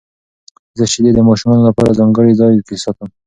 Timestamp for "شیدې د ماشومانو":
0.91-1.67